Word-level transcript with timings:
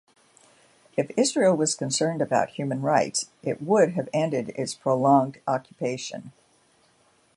If 0.97 1.11
Israel 1.15 1.55
was 1.55 1.75
concerned 1.75 2.23
about 2.23 2.49
human 2.49 2.81
rights 2.81 3.29
it 3.43 3.61
would 3.61 3.91
have 3.91 4.09
ended 4.11 4.49
its 4.55 4.73
prolonged 4.73 5.39
occupation. 5.47 6.31